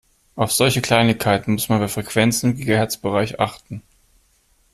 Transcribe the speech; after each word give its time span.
Auf 0.35 0.51
solche 0.51 0.81
Kleinigkeiten 0.81 1.51
muss 1.53 1.69
man 1.69 1.79
bei 1.79 1.87
Frequenzen 1.87 2.53
im 2.53 2.57
Gigahertzbereich 2.57 3.39
achten. 3.39 3.83